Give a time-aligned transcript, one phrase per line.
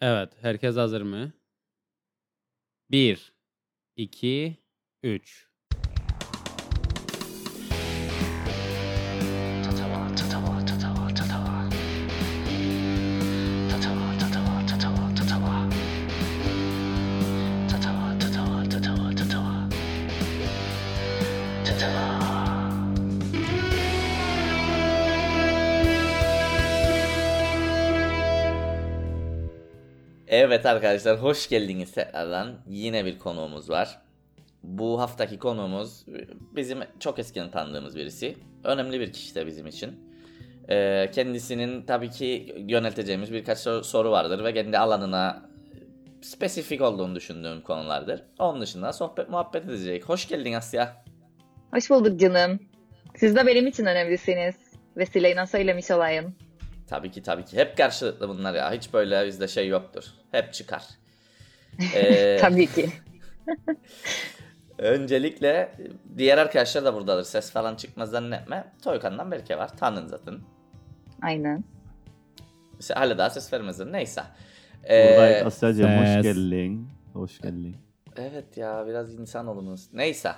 [0.00, 1.32] Evet, herkes hazır mı?
[2.90, 3.34] 1,
[3.96, 4.56] 2,
[5.02, 5.45] 3.
[30.38, 32.54] Evet arkadaşlar hoş geldiniz tekrardan.
[32.68, 33.98] Yine bir konuğumuz var.
[34.62, 36.06] Bu haftaki konuğumuz
[36.56, 38.36] bizim çok eskiden tanıdığımız birisi.
[38.64, 40.00] Önemli bir kişi de bizim için.
[40.70, 45.42] Ee, kendisinin tabii ki yönelteceğimiz birkaç sor- soru vardır ve kendi alanına
[46.22, 48.22] spesifik olduğunu düşündüğüm konulardır.
[48.38, 50.08] Onun dışında sohbet muhabbet edecek.
[50.08, 51.04] Hoş geldin Asya.
[51.74, 52.60] Hoş bulduk canım.
[53.14, 54.54] Siz de benim için önemlisiniz.
[54.96, 56.34] Vesileyle söylemiş olayım.
[56.88, 57.56] Tabii ki tabii ki.
[57.56, 58.72] Hep karşılıklı bunlar ya.
[58.72, 60.04] Hiç böyle bizde şey yoktur.
[60.32, 60.84] Hep çıkar.
[61.94, 62.90] Ee, Tabii ki.
[64.78, 65.76] Öncelikle
[66.18, 67.24] diğer arkadaşlar da buradadır.
[67.24, 68.72] Ses falan çıkmaz zannetme.
[68.82, 69.76] Toykan'dan Berke var.
[69.76, 70.34] Tanın zaten.
[71.22, 71.64] Aynen.
[72.94, 73.92] Hala daha ses vermezler.
[73.92, 74.22] Neyse.
[74.90, 76.88] Ee, Buradayız Asya'cığım hoş geldin.
[77.12, 77.76] Hoş geldin.
[78.16, 79.88] evet ya biraz insan olunuz.
[79.92, 80.32] Neyse.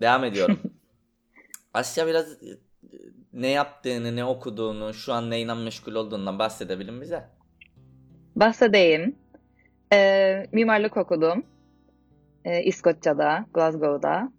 [0.00, 0.60] Devam ediyorum.
[1.74, 2.58] Asya biraz e,
[3.38, 7.22] ne yaptığını, ne okuduğunu, şu an neyle meşgul olduğundan bahsedebilir bize?
[8.36, 9.16] Bahsedeyim.
[9.92, 11.42] Ee, mimarlık okudum.
[12.44, 14.32] Ee, İskoçya'da, Glasgow'da.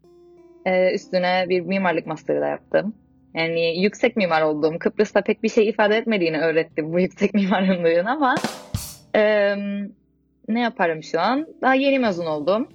[0.66, 2.94] Ee, üstüne bir mimarlık master'ı da yaptım.
[3.34, 4.80] Yani yüksek mimar oldum.
[4.80, 8.36] Kıbrıs'ta pek bir şey ifade etmediğini öğrettim bu yüksek mimarlığın ama
[9.16, 9.56] ee,
[10.48, 11.48] ne yaparım şu an?
[11.62, 12.68] Daha yeni mezun oldum.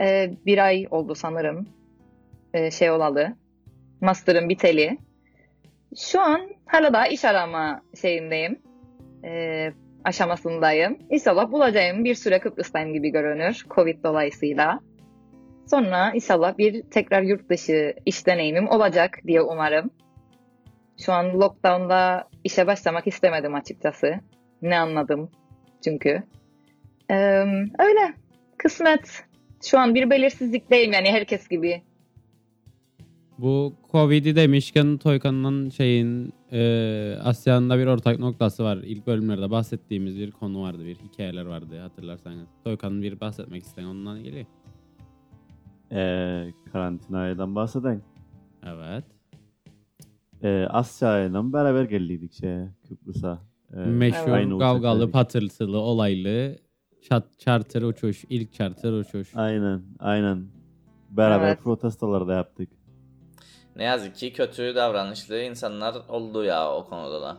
[0.00, 1.68] Ee, bir ay oldu sanırım.
[2.54, 3.36] Ee, şey olalı.
[4.00, 4.98] Master'ım biteli.
[5.96, 8.58] Şu an hala daha iş arama şeyindeyim.
[9.24, 9.72] Ee,
[10.04, 10.98] aşamasındayım.
[11.10, 13.66] İnşallah bulacağım bir süre Kıbrıs'tayım gibi görünür.
[13.70, 14.80] Covid dolayısıyla.
[15.70, 19.90] Sonra inşallah bir tekrar yurt dışı iş deneyimim olacak diye umarım.
[21.04, 24.14] Şu an lockdown'da işe başlamak istemedim açıkçası.
[24.62, 25.30] Ne anladım
[25.84, 26.22] çünkü.
[27.10, 27.14] Ee,
[27.78, 28.14] öyle.
[28.58, 29.24] Kısmet.
[29.64, 31.82] Şu an bir belirsizlikteyim yani herkes gibi.
[33.38, 38.76] Bu Covid'i demişken Toykan'ın şeyin e, Asya'nın da bir ortak noktası var.
[38.76, 42.48] İlk bölümlerde bahsettiğimiz bir konu vardı, bir hikayeler vardı hatırlarsanız.
[42.64, 44.46] Toykan'ın bir bahsetmek isteyen ondan geliyor.
[45.92, 48.02] Ee, karantinaydan bahseden.
[48.66, 49.04] Evet.
[50.42, 53.42] Ee, Asya'yla beraber geldiydik şeye Kıbrıs'a.
[53.74, 56.56] Ee, Meşhur aynı kavgalı, patırtılı, olaylı
[57.08, 59.36] çat, charter uçuş, ilk charter uçuş.
[59.36, 60.44] Aynen aynen.
[61.10, 61.62] Beraber Evet.
[61.62, 62.77] protestolar da yaptık.
[63.78, 67.36] Ne yazık ki kötü davranışlı insanlar oldu ya o konuda da.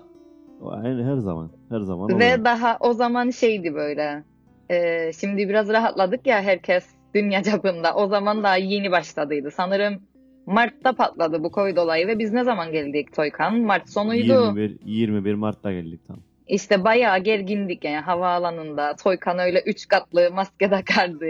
[0.62, 1.52] O Aynı her zaman.
[1.70, 2.46] Her zaman Ve oluyor.
[2.46, 4.24] daha o zaman şeydi böyle.
[4.70, 6.86] e, şimdi biraz rahatladık ya herkes
[7.16, 7.96] dünya çapında.
[7.96, 9.52] O zaman daha yeni başladıydı.
[9.52, 10.02] Sanırım
[10.46, 13.56] Mart'ta patladı bu Covid olayı ve biz ne zaman geldik Toykan?
[13.56, 14.34] Mart sonuydu.
[14.56, 16.18] 21, 21 Mart'ta geldik tam.
[16.50, 18.96] İşte bayağı gergindik yani havaalanında.
[18.96, 21.26] Toykan öyle üç katlı maske takardı.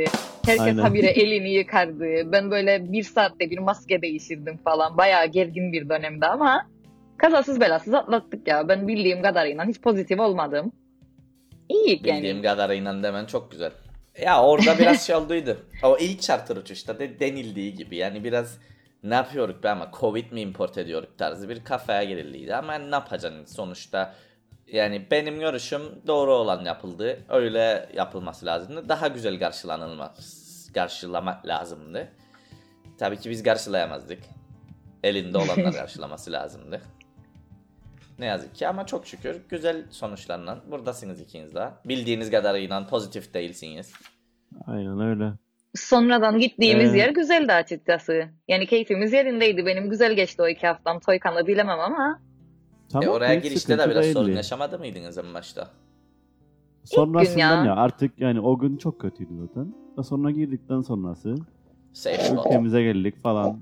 [0.46, 0.78] Herkes Aynen.
[0.78, 2.31] habire elini yıkardı.
[2.31, 4.97] Ben böyle bir saatte bir maske değişirdim falan.
[4.97, 6.68] Bayağı gergin bir dönemdi ama
[7.18, 8.68] kazasız belasız atlattık ya.
[8.68, 10.72] Ben bildiğim kadarıyla hiç pozitif olmadım.
[11.69, 12.18] İyi yani.
[12.18, 13.72] Bildiğim kadarıyla demen çok güzel.
[14.22, 15.57] Ya orada biraz şey olduydu.
[15.84, 18.59] O ilk charter uçuşta de denildiği gibi yani biraz
[19.03, 23.46] ne yapıyoruz be ama Covid mi import ediyoruz tarzı bir kafaya girildiydi ama ne yapacaksın
[23.46, 24.16] sonuçta
[24.72, 27.19] yani benim görüşüm doğru olan yapıldı.
[27.30, 28.90] Öyle yapılması lazımdı.
[28.90, 32.07] Daha güzel karşılanılmaz, karşılamak lazımdı.
[32.97, 34.19] Tabii ki biz karşılayamazdık.
[35.03, 36.81] Elinde olanlar karşılaması lazımdı.
[38.19, 41.69] Ne yazık ki ama çok şükür güzel sonuçlarla buradasınız ikiniz de.
[41.86, 43.94] Bildiğiniz kadarıyla pozitif değilsiniz.
[44.68, 45.34] Aynen öyle.
[45.75, 48.24] Sonradan gittiğimiz Ee, yer güzeldi açıkçası.
[48.47, 49.66] Yani keyfimiz yerindeydi.
[49.66, 51.00] Benim güzel geçti o iki haftam.
[51.00, 52.22] Toykan'la bilemem ama.
[52.91, 55.67] Tamam, e oraya girişte de biraz sorun yaşamadı mıydınız en başta?
[56.83, 57.65] Sonrasından ya.
[57.65, 57.75] ya.
[57.75, 59.74] artık yani o gün çok kötüydü zaten.
[59.97, 61.36] Da sonra girdikten sonrası
[61.94, 63.59] Safe ülkemize geldik falan.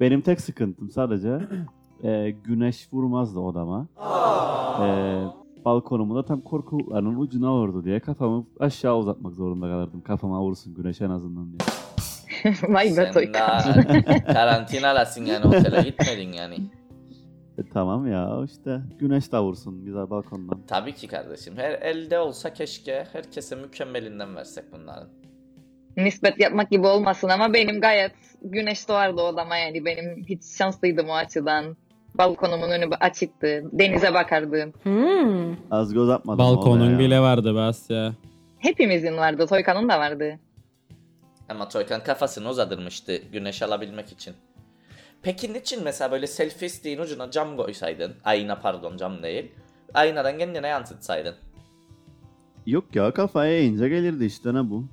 [0.00, 1.40] Benim tek sıkıntım sadece
[2.02, 3.86] e, güneş vurmazdı odama.
[4.80, 4.86] E,
[5.64, 10.00] balkonumu da tam korkuluklarının ucuna vurdu diye kafamı aşağı uzatmak zorunda kalırdım.
[10.00, 11.58] Kafama vursun güneş en azından diye.
[12.68, 13.74] Vay be Sen daha
[14.26, 16.56] karantinalasın yani otele gitmedin yani.
[17.60, 20.60] E, tamam ya işte güneş de vursun güzel balkondan.
[20.66, 21.56] Tabii ki kardeşim.
[21.56, 25.08] Her elde olsa keşke herkese mükemmelinden versek bunların.
[25.96, 28.12] Nispet yapmak gibi olmasın ama benim gayet
[28.42, 29.84] güneş doğardı odama yani.
[29.84, 31.76] Benim hiç şanslıydım o açıdan.
[32.14, 33.64] Balkonumun önü açıktı.
[33.72, 34.72] Denize bakardım.
[34.82, 35.56] Hmm.
[35.70, 38.12] Az göz atmadım Balkonun bile vardı be Asya.
[38.58, 39.46] Hepimizin vardı.
[39.46, 40.38] Toykan'ın da vardı.
[41.48, 44.34] Ama Toykan kafasını uzadırmıştı güneş alabilmek için.
[45.22, 48.14] Peki niçin mesela böyle selfie stick'in ucuna cam koysaydın?
[48.24, 49.52] Ayna pardon cam değil.
[49.94, 51.34] Aynadan kendine yansıtsaydın.
[52.66, 54.84] Yok ya kafaya eğince gelirdi işte ne bu?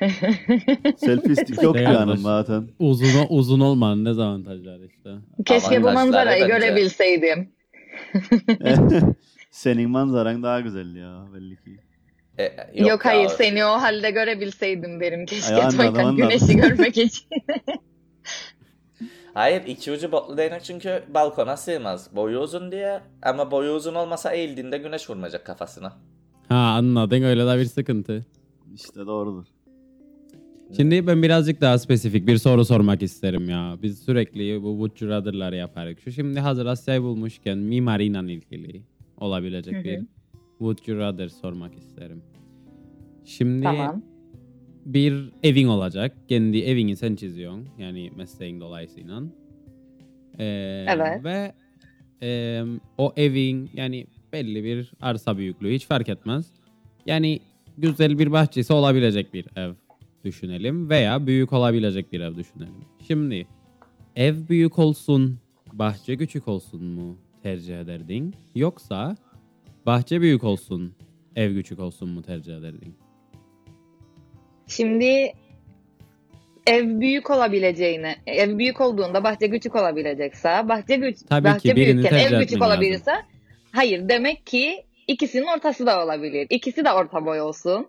[0.96, 2.68] Selfie stick yok Değil yani zaten.
[2.78, 5.10] Uzun uzun olmanın dezavantajları işte.
[5.46, 6.52] Keşke bu Avantajları manzarayı bence.
[6.58, 7.52] görebilseydim.
[9.50, 11.78] Senin manzaran daha güzel ya belli ki.
[12.38, 12.44] E,
[12.74, 13.12] Yok, ya.
[13.12, 15.26] hayır seni o halde görebilseydim derim.
[15.26, 16.16] Keşke Ay, anladım, Toykan anladım.
[16.16, 17.24] güneşi görmek için.
[19.34, 22.16] Hayır iki ucu botlu değnek çünkü balkona sığmaz.
[22.16, 25.92] Boyu uzun diye ama boyu uzun olmasa eğildiğinde güneş vurmayacak kafasına.
[26.48, 28.26] Ha anladın öyle de bir sıkıntı.
[28.74, 29.44] İşte doğrudur.
[30.76, 33.76] Şimdi ben birazcık daha spesifik bir soru sormak isterim ya.
[33.82, 35.98] Biz sürekli bu Would You yaparız.
[36.04, 38.82] Şu şimdi hazır Asya'yı bulmuşken mimariyle ilgili
[39.16, 40.00] olabilecek bir
[40.58, 42.22] Would You Rather sormak isterim.
[43.24, 44.02] Şimdi tamam.
[44.84, 46.16] Bir evin olacak.
[46.28, 47.68] Kendi evini sen çiziyorsun.
[47.78, 49.22] Yani mesleğin dolayısıyla.
[50.38, 51.24] Ee, Evet.
[51.24, 51.52] Ve
[52.22, 52.62] e,
[52.98, 56.46] o evin yani belli bir arsa büyüklüğü hiç fark etmez.
[57.06, 57.40] Yani
[57.78, 59.72] güzel bir bahçesi olabilecek bir ev
[60.24, 62.84] düşünelim veya büyük olabilecek bir ev düşünelim.
[63.06, 63.46] Şimdi
[64.16, 65.38] ev büyük olsun,
[65.72, 68.34] bahçe küçük olsun mu tercih ederdin?
[68.54, 69.16] Yoksa
[69.86, 70.92] bahçe büyük olsun,
[71.36, 72.94] ev küçük olsun mu tercih ederdin?
[74.66, 75.32] Şimdi
[76.66, 82.12] ev büyük olabileceğine, ev büyük olduğunda bahçe küçük olabilecekse, bahçe güç, Tabii bahçe ki büyükken
[82.12, 82.62] ev küçük etmen lazım.
[82.62, 83.12] olabilirse,
[83.72, 86.46] hayır demek ki ikisinin ortası da olabilir.
[86.50, 87.88] İkisi de orta boy olsun.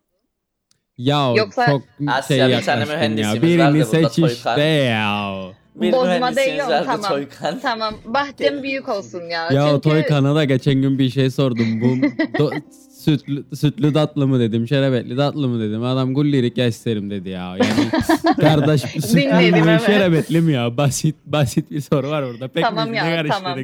[0.98, 3.42] Ya Yoksa- çok Asya, şey bir tane ya.
[3.42, 5.34] Birini seç işte ya.
[5.76, 6.40] Bir Bozma o, vardı
[6.86, 7.12] tamam.
[7.12, 7.60] Toykan.
[7.60, 9.52] Tamam, bahçem büyük olsun ya.
[9.52, 11.82] Ya Çünkü Toykan'a da geçen gün bir şey sordum.
[11.82, 11.86] Bu
[12.44, 12.62] do-
[13.04, 15.84] sütlü, sütlü tatlı mı dedim, şerbetli tatlı mı dedim.
[15.84, 17.58] Adam gullirik ya isterim dedi ya.
[17.58, 17.90] Yani
[18.42, 19.86] kardeş sütlü Dinledim, mü, evet.
[19.86, 20.78] şerbetli mi ya?
[20.78, 22.48] Basit basit bir soru var orada.
[22.48, 23.44] Pek Tamam ya, karıştırdık.
[23.44, 23.60] tamam.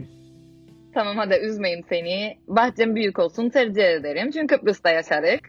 [0.93, 2.37] Tamam hadi üzmeyeyim seni.
[2.47, 4.31] Bahçem büyük olsun tercih ederim.
[4.31, 5.39] Çünkü Kıbrıs'ta yaşarık.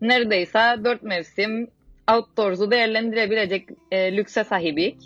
[0.00, 1.68] Neredeyse dört mevsim
[2.12, 4.96] outdoors'u değerlendirebilecek e, lükse sahibik.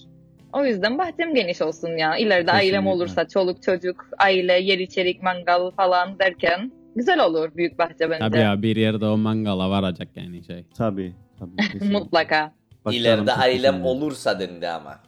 [0.52, 2.16] O yüzden bahçem geniş olsun ya.
[2.16, 2.90] İleride ailem Kesinlikle.
[2.90, 8.18] olursa çoluk çocuk, aile, yer içerik, mangal falan derken güzel olur büyük bahçe bence.
[8.18, 10.64] Tabii ya bir yerde o mangala varacak yani şey.
[10.78, 11.14] Tabii.
[11.38, 11.84] tabii.
[11.92, 12.52] Mutlaka.
[12.84, 13.88] Bak canım, İleride ailem güzel.
[13.90, 14.98] olursa dendi ama.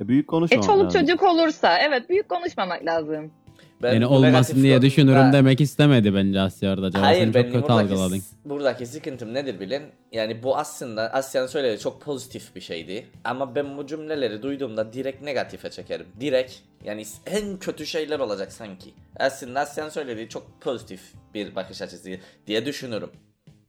[0.00, 1.00] E, büyük E konuşmamak çoluk lazım.
[1.00, 3.30] çocuk olursa evet büyük konuşmamak lazım.
[3.82, 6.90] Ben yani bu olmasın negatif diye düşünürüm demek istemedi bence Asya orada.
[6.90, 8.22] Cevap Hayır Sen benim çok kötü buradaki, algıladın.
[8.44, 9.82] buradaki sıkıntım nedir bilin?
[10.12, 13.06] Yani bu aslında Asya'nın söylediği çok pozitif bir şeydi.
[13.24, 16.06] Ama ben bu cümleleri duyduğumda direkt negatife çekerim.
[16.20, 16.54] Direkt
[16.84, 18.90] yani en kötü şeyler olacak sanki.
[19.16, 21.00] Aslında Asya'nın söylediği çok pozitif
[21.34, 23.10] bir bakış açısı diye düşünürüm.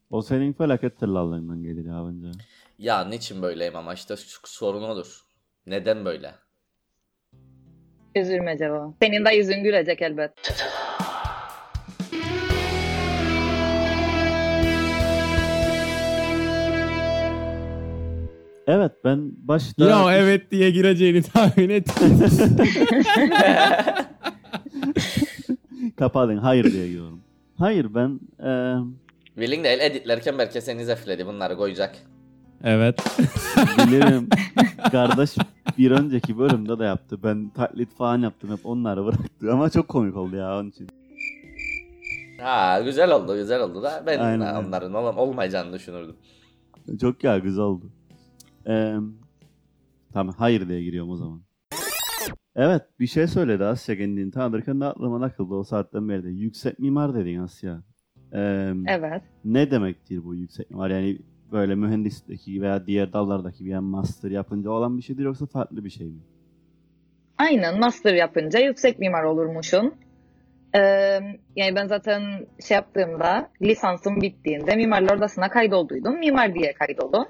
[0.10, 2.40] O senin felaket tellallarından gelir ya bence.
[2.80, 4.16] Ya niçin böyleyim ama işte
[4.46, 5.22] sorun odur.
[5.68, 6.32] Neden böyle?
[8.16, 8.94] Üzülme Cevo.
[9.02, 10.32] Senin de yüzün gülecek elbet.
[18.68, 19.86] Evet ben başta...
[19.86, 22.20] Ya evet diye gireceğini tahmin ettim.
[25.98, 27.22] Kapadın hayır diye giriyorum.
[27.58, 28.76] Hayır ben e,
[29.36, 31.96] Willing değil editlerken belki seni zefledi bunları koyacak.
[32.64, 33.18] Evet.
[33.78, 34.30] bilirim
[34.92, 35.36] kardeş
[35.78, 37.24] bir önceki bölümde de yaptı.
[37.24, 40.88] Ben taklit falan yaptım hep onları bıraktı ama çok komik oldu ya onun için.
[42.42, 44.56] Ha güzel oldu güzel oldu da ben Aynen.
[44.56, 46.16] onların ol- olmayacağını düşünürdüm.
[47.02, 47.86] Çok ya güzel oldu.
[48.68, 48.96] Ee,
[50.14, 51.42] tamam hayır diye giriyorum o zaman.
[52.56, 56.30] Evet bir şey söyledi Asya kendini tanırken de aklıma takıldı o saatten beri de.
[56.30, 57.84] Yüksek mimar dedin Asya.
[58.34, 59.22] Ee, Evet.
[59.46, 60.90] Ne demektir bu yüksek mimar?
[60.90, 61.20] Yani
[61.52, 66.08] böyle mühendislikteki veya diğer dallardaki bir master yapınca olan bir şeydir yoksa farklı bir şey
[66.08, 66.20] mi?
[67.38, 69.94] Aynen master yapınca yüksek mimar olurmuşsun.
[70.76, 70.80] Ee,
[71.56, 72.22] yani ben zaten
[72.68, 76.20] şey yaptığımda lisansım bittiğinde mimarlar odasına kaydolduydum.
[76.20, 77.26] Mimar diye kaydoldum.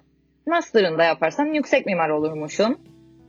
[0.47, 2.77] Master'ını da yaparsan yüksek mimar olurmuşsun.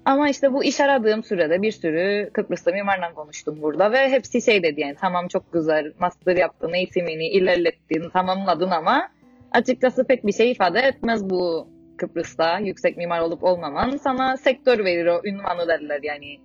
[0.04, 4.62] Ama işte bu iş aradığım sürede bir sürü Kıbrıs'ta mimarla konuştum burada ve hepsi şey
[4.62, 9.08] dedi yani tamam çok güzel master yaptın, eğitimini ilerlettin, tamamladın ama
[9.52, 13.96] açıkçası pek bir şey ifade etmez bu Kıbrıs'ta yüksek mimar olup olmaman.
[13.96, 16.40] Sana sektör verir o ünvanı derler yani.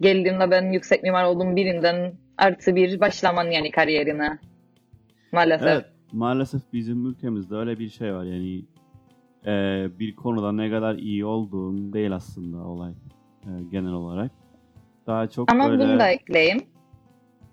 [0.00, 4.38] Geldiğimde ben yüksek mimar olduğum birinden artı bir başlaman yani kariyerine.
[5.32, 5.66] Maalesef.
[5.66, 8.64] Evet maalesef bizim ülkemizde öyle bir şey var yani
[9.46, 9.52] e,
[9.98, 12.92] bir konuda ne kadar iyi olduğun değil aslında olay
[13.42, 14.30] e, genel olarak.
[15.06, 16.60] Daha çok Ama böyle bunu da ekleyeyim.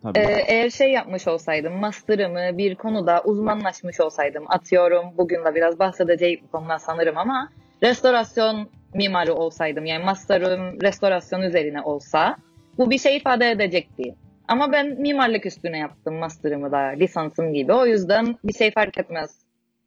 [0.03, 0.19] Tabii.
[0.19, 6.39] Ee, eğer şey yapmış olsaydım, master'ımı bir konuda uzmanlaşmış olsaydım, atıyorum bugün de biraz bahsedeceğim
[6.43, 7.49] bu konudan sanırım ama
[7.83, 12.37] restorasyon mimarı olsaydım, yani master'ım restorasyon üzerine olsa
[12.77, 14.15] bu bir şey ifade edecekti.
[14.47, 17.73] Ama ben mimarlık üstüne yaptım master'ımı da, lisansım gibi.
[17.73, 19.37] O yüzden bir şey fark etmez.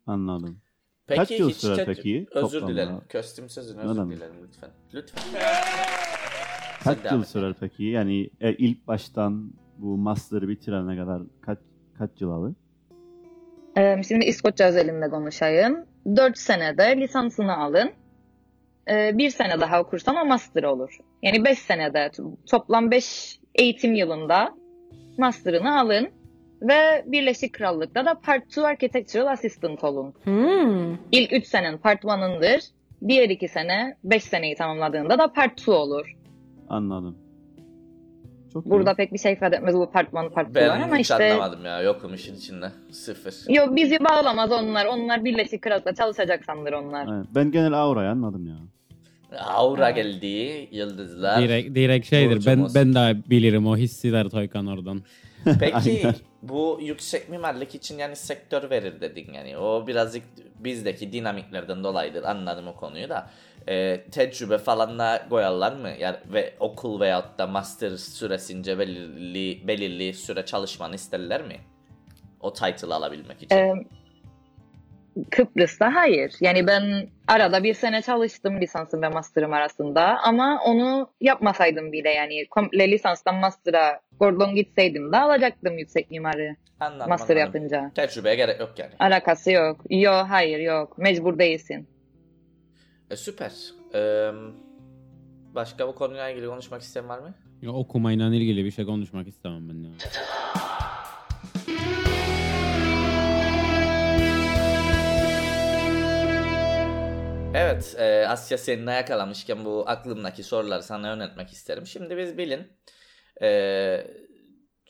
[0.07, 0.59] Anladım.
[1.07, 2.69] Peki Kaç yıl tet- peki Özür toplamda?
[2.73, 3.01] dilerim.
[3.13, 4.71] Kostüm sözünü özür dilerim lütfen.
[4.95, 5.23] Lütfen.
[6.85, 7.85] Kaç yıl sürer peki?
[7.85, 11.59] Yani e, ilk baştan bu master'ı bitirene kadar kaç
[11.99, 12.53] kaç yıl alır?
[13.77, 15.85] Ee, şimdi İskoçya özelinde konuşayım.
[16.17, 17.91] 4 senede lisansını alın.
[18.91, 20.99] Ee, bir sene daha okursan o master olur.
[21.23, 22.11] Yani 5 senede
[22.47, 24.55] toplam 5 eğitim yılında
[25.19, 26.09] master'ını alın.
[26.63, 30.15] Ve Birleşik Krallık'ta da Part 2 Architectural Assistant olun.
[30.25, 30.97] Hmm.
[31.13, 32.65] İlk 3 senin Part 1'ındır.
[33.09, 36.17] Diğer 2 sene 5 seneyi tamamladığında da Part 2 olur.
[36.69, 37.26] Anladım.
[38.57, 38.71] Çok iyi.
[38.71, 41.11] Burada pek bir şey ifade etmez bu Part 1, Part 2 var Ben ama hiç
[41.11, 41.33] işte...
[41.33, 41.83] anlamadım ya.
[41.83, 42.67] Yokum işin içinde.
[42.91, 43.35] Sıfır.
[43.55, 44.87] Yok bizi bağlamaz onlar.
[44.87, 47.09] Onlar Birleşik Krallık'ta çalışacak sandır onlar.
[47.17, 48.57] Evet, ben genel aurayı anladım ya.
[49.39, 50.69] Aura geldi.
[50.73, 51.43] Yıldızlar.
[51.43, 52.47] Direkt, direkt şeydir.
[52.47, 52.75] Ben Burcumuz.
[52.75, 55.03] ben daha bilirim o hisseder Toykan oradan.
[55.61, 56.09] Peki
[56.43, 59.59] bu yüksek mimarlık için yani sektör verir dedin yani.
[59.59, 60.23] O birazcık
[60.59, 62.23] bizdeki dinamiklerden dolayıdır.
[62.23, 63.31] Anladım o konuyu da.
[63.69, 65.91] Ee, tecrübe falan da koyarlar mı?
[66.01, 71.57] Yani ve okul veyahut da master süresince belirli belirli süre çalışmanı isterler mi?
[72.41, 73.57] O title alabilmek için.
[73.57, 73.75] Ee,
[75.31, 76.35] Kıbrıs'ta hayır.
[76.41, 82.47] Yani ben arada bir sene çalıştım lisansım ve master'ım arasında ama onu yapmasaydım bile yani
[82.47, 87.55] komple lisanstan master'a Gordon gitseydim de alacaktım yüksek mimarı anladım, master anladım.
[87.55, 87.91] yapınca.
[87.95, 88.93] Tecrübeye gerek yok yani.
[88.99, 89.81] Alakası yok.
[89.91, 90.99] Yok hayır yok.
[90.99, 91.89] Mecbur değilsin.
[93.11, 93.53] E, süper.
[93.95, 94.31] Ee,
[95.55, 97.35] başka bu konuyla ilgili konuşmak isteyen var mı?
[97.63, 99.91] Ya, okumayla ilgili bir şey konuşmak istemem ben ya.
[107.57, 111.87] Evet, e, Asya seninle yakalamışken bu aklımdaki soruları sana yöneltmek isterim.
[111.87, 112.67] Şimdi biz bilin
[113.43, 113.49] e,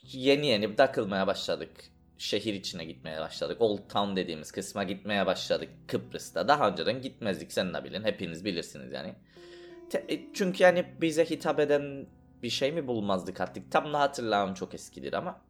[0.02, 1.70] yeni yeni takılmaya başladık.
[2.18, 3.56] Şehir içine gitmeye başladık.
[3.60, 6.48] Old Town dediğimiz kısma gitmeye başladık Kıbrıs'ta.
[6.48, 8.04] Daha önceden gitmezdik sen de bilin.
[8.04, 9.14] Hepiniz bilirsiniz yani.
[9.90, 12.06] Te- e, çünkü yani bize hitap eden
[12.42, 13.72] bir şey mi bulmazdık artık.
[13.72, 15.40] Tam da hatırlamam çok eskidir ama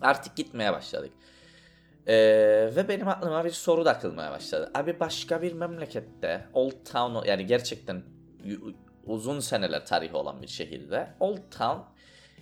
[0.00, 1.12] artık gitmeye başladık.
[2.08, 4.70] Ee, ve benim aklıma bir soru takılmaya başladı.
[4.74, 8.02] Abi başka bir memlekette Old Town yani gerçekten
[9.06, 11.78] uzun seneler tarihi olan bir şehirde Old Town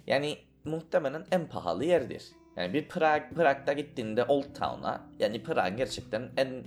[0.07, 2.25] yani muhtemelen en pahalı yerdir.
[2.57, 6.65] Yani bir Prag, Prag'da gittiğinde Old Town'a yani Prag gerçekten en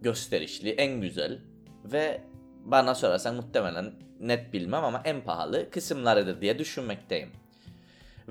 [0.00, 1.38] gösterişli, en güzel
[1.84, 2.20] ve
[2.64, 7.30] bana sorarsan muhtemelen net bilmem ama en pahalı kısımlarıdır diye düşünmekteyim.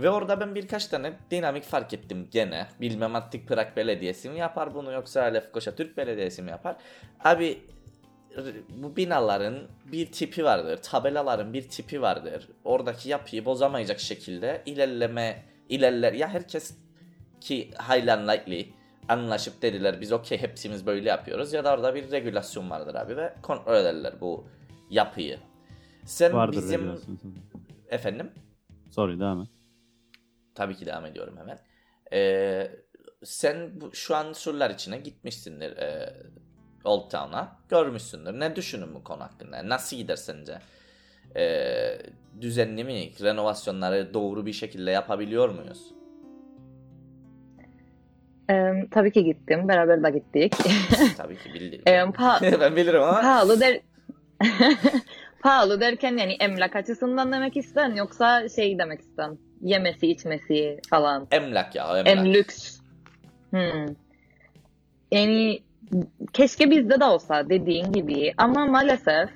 [0.02, 2.68] Ve orada ben birkaç tane dinamik fark ettim gene.
[2.82, 6.76] Bilmem artık Prag Belediyesi mi yapar bunu yoksa Lefkoşa Türk Belediyesi mi yapar?
[7.24, 7.62] Abi
[8.70, 9.58] bu binaların
[9.92, 10.80] bir tipi vardır.
[10.84, 12.48] Tabelaların bir tipi vardır.
[12.64, 16.14] Oradaki yapıyı bozamayacak şekilde ilerleme ilerler.
[16.14, 16.78] Ya herkes
[17.42, 18.74] ki highly unlikely
[19.10, 23.34] anlaşıp dediler biz okey hepsimiz böyle yapıyoruz ya da orada bir regülasyon vardır abi ve
[23.42, 24.48] kontrol ederler bu
[24.90, 25.40] yapıyı.
[26.06, 26.98] Sen Vardır bizim
[27.90, 28.32] efendim
[28.90, 29.59] Sorry devam et.
[30.60, 31.60] Tabii ki devam ediyorum hemen.
[32.14, 32.72] Ee,
[33.24, 36.14] sen bu, şu an surlar içine gitmişsindir e,
[36.84, 37.58] Old Town'a.
[37.70, 38.40] Görmüşsündür.
[38.40, 39.70] Ne düşünün bu konu hakkında?
[39.70, 40.60] Nasıl gider sence?
[41.36, 41.98] Ee,
[42.42, 43.12] düzenli mi?
[43.22, 45.92] Renovasyonları doğru bir şekilde yapabiliyor muyuz?
[48.50, 49.68] Ee, tabii ki gittim.
[49.68, 50.56] Beraber de gittik.
[51.18, 51.82] Tabii ki bildim.
[51.88, 53.22] Ee, pa- ben bilirim ama.
[53.22, 53.82] pahalı der
[55.42, 61.28] pahalı derken yani emlak açısından demek isten yoksa şey demek isten yemesi içmesi falan.
[61.32, 62.08] Emlak ya emlak.
[62.08, 62.80] Em lüks.
[63.50, 63.86] Hmm.
[65.12, 65.60] Yani
[66.34, 69.30] keşke bizde de olsa dediğin gibi ama maalesef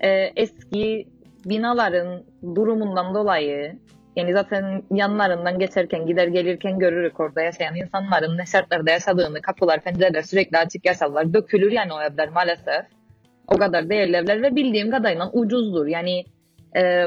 [0.00, 1.08] e, eski
[1.44, 2.22] binaların
[2.54, 3.76] durumundan dolayı
[4.16, 10.22] yani zaten yanlarından geçerken gider gelirken görürük orada yaşayan insanların ne şartlarda yaşadığını kapılar pencereler
[10.22, 12.84] sürekli açık yaşarlar dökülür yani o evler maalesef
[13.48, 16.24] o kadar değerli evler ve bildiğim kadarıyla ucuzdur yani
[16.76, 17.06] e,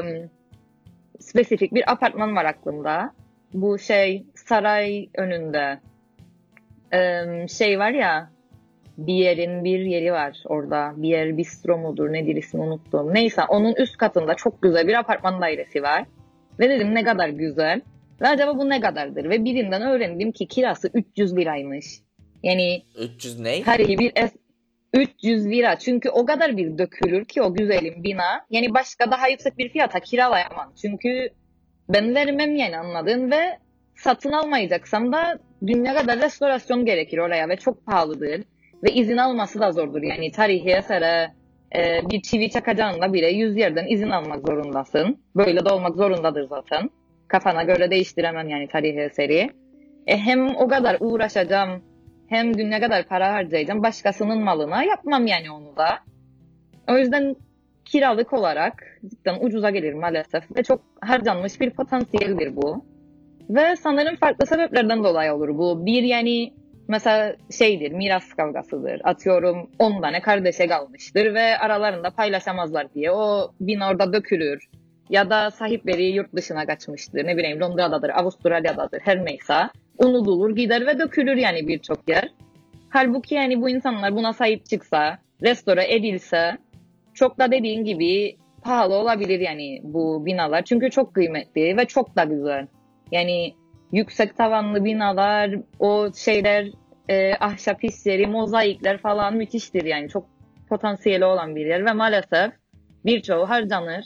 [1.34, 3.12] spesifik bir apartman var aklımda
[3.54, 5.78] bu şey saray önünde
[7.48, 8.30] şey var ya
[8.98, 10.94] bir yerin bir yeri var orada.
[10.96, 13.14] Bir yer bistro mudur nedir ismi unuttum.
[13.14, 16.04] Neyse onun üst katında çok güzel bir apartman dairesi var.
[16.60, 17.80] Ve dedim ne kadar güzel.
[18.20, 19.30] Ve acaba bu ne kadardır?
[19.30, 21.86] Ve birinden öğrendim ki kirası 300 liraymış.
[22.42, 23.62] Yani 300 ne?
[23.62, 24.32] tarihi bir es
[24.94, 25.78] 300 lira.
[25.78, 28.46] Çünkü o kadar bir dökülür ki o güzelim bina.
[28.50, 30.72] Yani başka daha yüksek bir fiyata kiralayamam.
[30.82, 31.28] Çünkü
[31.88, 33.58] ben vermem yani anladın ve
[33.96, 38.44] satın almayacaksam da dünya kadar restorasyon gerekir oraya ve çok pahalıdır.
[38.82, 40.02] Ve izin alması da zordur.
[40.02, 41.30] Yani tarihi esere
[41.76, 45.18] e, bir çivi çakacağınla bile yüz yerden izin almak zorundasın.
[45.36, 46.90] Böyle de olmak zorundadır zaten.
[47.28, 49.50] Kafana göre değiştiremem yani tarihi eseri.
[50.06, 51.82] E, hem o kadar uğraşacağım
[52.34, 55.98] hem dünya kadar para harcayacağım başkasının malına yapmam yani onu da.
[56.88, 57.36] O yüzden
[57.84, 62.84] kiralık olarak cidden ucuza gelir maalesef ve çok harcanmış bir potansiyeldir bu.
[63.50, 65.86] Ve sanırım farklı sebeplerden dolayı olur bu.
[65.86, 66.52] Bir yani
[66.88, 69.00] mesela şeydir miras kavgasıdır.
[69.04, 74.68] Atıyorum 10 tane kardeşe kalmıştır ve aralarında paylaşamazlar diye o bina orada dökülür.
[75.10, 77.26] Ya da sahipleri yurt dışına kaçmıştır.
[77.26, 79.54] Ne bileyim Londra'dadır, Avustralya'dadır her neyse.
[79.98, 82.30] Unutulur gider ve dökülür yani birçok yer.
[82.90, 86.58] Halbuki yani bu insanlar buna sahip çıksa, restore edilse
[87.14, 90.62] çok da dediğin gibi pahalı olabilir yani bu binalar.
[90.64, 92.66] Çünkü çok kıymetli ve çok da güzel.
[93.12, 93.54] Yani
[93.92, 96.68] yüksek tavanlı binalar, o şeyler,
[97.08, 100.08] e, ahşap hisleri, mozaikler falan müthiştir yani.
[100.08, 100.26] Çok
[100.68, 102.52] potansiyeli olan bir yer ve maalesef
[103.04, 104.04] birçoğu harcanır.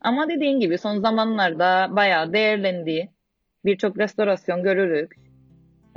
[0.00, 3.08] Ama dediğin gibi son zamanlarda bayağı değerlendi.
[3.66, 5.14] Birçok restorasyon görürük.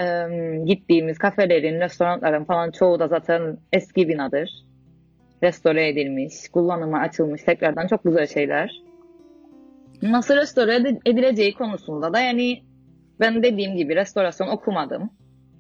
[0.02, 0.26] Ee,
[0.66, 4.66] gittiğimiz kafelerin, restoranların falan çoğu da zaten eski binadır.
[5.44, 8.82] Restore edilmiş, kullanıma açılmış tekrardan çok güzel şeyler.
[10.02, 12.64] Nasıl restore ed- edileceği konusunda da yani
[13.20, 15.10] ben dediğim gibi restorasyon okumadım.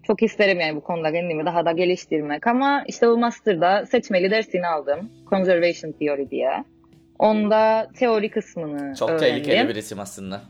[0.04, 4.68] Çok isterim yani bu konuda kendimi daha da geliştirmek ama işte bu master'da seçmeli dersini
[4.68, 5.10] aldım.
[5.30, 6.63] Conservation Theory diye.
[7.20, 9.28] Onda teori kısmını Çok öğrendim.
[9.44, 10.42] tehlikeli bir isim aslında.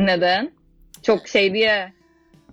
[0.00, 0.52] Neden?
[1.02, 1.92] Çok şey diye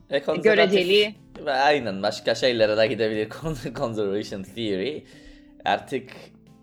[0.09, 1.15] E, göreceli.
[1.45, 5.03] Ve aynen başka şeylere de gidebilir Con- conservation theory.
[5.65, 6.09] Artık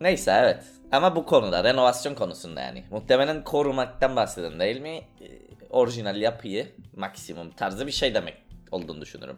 [0.00, 0.62] neyse evet.
[0.92, 2.84] Ama bu konuda renovasyon konusunda yani.
[2.90, 4.96] Muhtemelen korumaktan bahseden değil mi?
[5.20, 5.26] E,
[5.70, 8.34] orijinal yapıyı maksimum tarzı bir şey demek
[8.70, 9.36] olduğunu düşünürüm.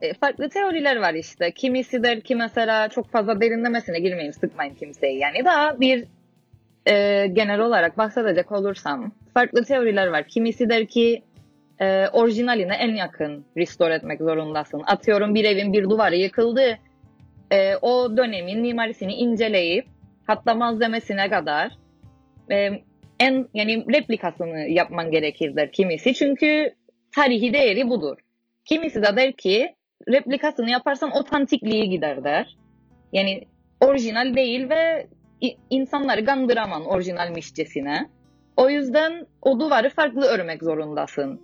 [0.00, 1.50] E, farklı teoriler var işte.
[1.50, 5.18] Kimisi der ki mesela çok fazla derinlemesine girmeyin, sıkmayın kimseyi.
[5.18, 6.04] Yani daha bir
[6.86, 10.28] e, genel olarak bahsedecek olursam farklı teoriler var.
[10.28, 11.22] Kimisi der ki
[11.80, 14.82] e, orijinaline en yakın restore etmek zorundasın.
[14.86, 16.78] Atıyorum bir evin bir duvarı yıkıldı.
[17.52, 19.86] E, o dönemin mimarisini inceleyip
[20.26, 21.72] hatta malzemesine kadar
[22.50, 22.70] e,
[23.20, 26.14] en yani replikasını yapman gerekir der kimisi.
[26.14, 26.74] Çünkü
[27.14, 28.18] tarihi değeri budur.
[28.64, 29.74] Kimisi de der ki
[30.08, 32.56] replikasını yaparsan otantikliği gider der.
[33.12, 33.42] Yani
[33.80, 35.06] orijinal değil ve
[35.70, 38.08] insanları kandıraman orijinalmişçesine.
[38.56, 41.40] O yüzden o duvarı farklı örmek zorundasın.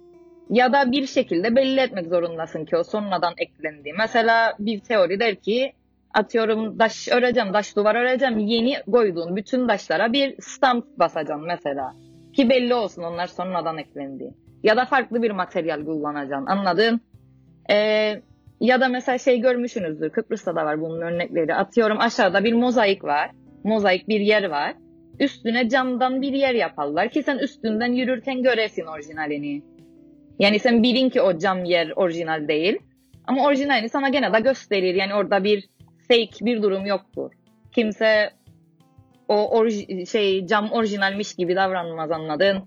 [0.50, 3.92] Ya da bir şekilde belli etmek zorundasın ki o sonradan eklendi.
[3.98, 5.72] Mesela bir teori der ki
[6.14, 8.38] atıyorum taş öreceğim, taş duvar öreceğim.
[8.38, 11.94] Yeni koyduğun bütün taşlara bir stamp basacaksın mesela.
[12.32, 14.34] Ki belli olsun onlar sonradan eklendi.
[14.62, 16.46] Ya da farklı bir materyal kullanacaksın.
[16.46, 17.00] Anladın?
[17.70, 18.22] Ee,
[18.60, 20.10] ya da mesela şey görmüşsünüzdür.
[20.10, 21.54] Kıbrıs'ta da var bunun örnekleri.
[21.54, 23.30] Atıyorum aşağıda bir mozaik var.
[23.64, 24.74] Mozaik bir yer var.
[25.20, 29.62] Üstüne camdan bir yer yaparlar ki sen üstünden yürürken göresin orijinalini.
[30.38, 32.78] Yani sen bilin ki o cam yer orijinal değil.
[33.26, 34.94] Ama orijinalini sana gene de gösterir.
[34.94, 35.68] Yani orada bir
[36.08, 37.32] fake bir durum yoktur.
[37.74, 38.30] Kimse
[39.28, 42.58] o orji- şey cam orijinalmiş gibi davranmaz anladın.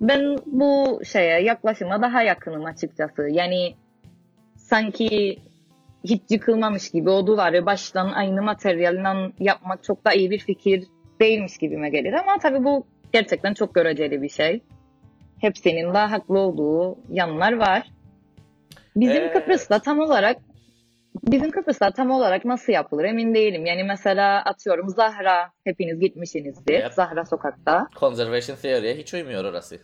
[0.00, 3.28] Ben bu şeye yaklaşıma daha yakınım açıkçası.
[3.30, 3.74] Yani
[4.56, 5.38] sanki
[6.08, 10.84] hiç yıkılmamış gibi o duvarı baştan aynı materyalden yapmak çok da iyi bir fikir
[11.20, 12.12] değilmiş gibime gelir.
[12.12, 14.60] Ama tabii bu gerçekten çok göreceli bir şey.
[15.40, 17.90] Hepsinin de haklı olduğu yanlar var.
[18.96, 19.32] Bizim Evet.
[19.32, 20.36] Kıbrıs'ta tam olarak
[21.22, 23.66] bizim Kıbrıs'ta tam olarak nasıl yapılır emin değilim.
[23.66, 26.82] Yani mesela atıyorum Zahra hepiniz gitmişsinizdir.
[26.82, 26.92] Yep.
[26.92, 27.88] Zahra sokakta.
[28.00, 29.78] Conservation theory'ye hiç uymuyor orası.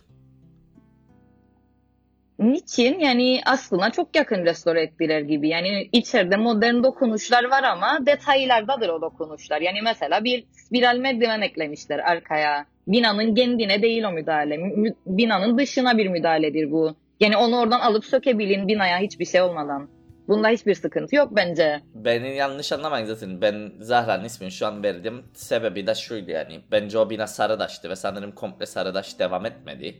[2.39, 2.99] Niçin?
[2.99, 5.49] Yani aslına çok yakın restore ettiler gibi.
[5.49, 9.61] Yani içeride modern dokunuşlar var ama detaylardadır o dokunuşlar.
[9.61, 12.65] Yani mesela bir spiral merdiven eklemişler arkaya.
[12.87, 14.57] Binanın kendine değil o müdahale.
[14.57, 16.95] Mü- binanın dışına bir müdahaledir bu.
[17.19, 19.89] Yani onu oradan alıp sökebilin binaya hiçbir şey olmadan.
[20.27, 21.81] Bunda hiçbir sıkıntı yok bence.
[21.95, 23.41] Beni yanlış anlamayın zaten.
[23.41, 25.23] Ben Zahra'nın ismini şu an verdim.
[25.33, 26.59] Sebebi de şuydu yani.
[26.71, 29.95] Bence o bina Sarıdaş'tı ve sanırım komple Sarıdaş devam etmedi.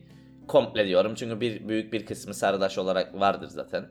[0.48, 3.86] Komple diyorum çünkü bir büyük bir kısmı Sarıdaş olarak vardır zaten.